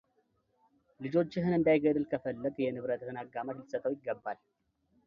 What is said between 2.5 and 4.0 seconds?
የንብረትህን አጋማሽ ልትሰጠው